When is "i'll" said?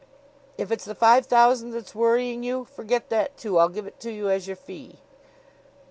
3.59-3.69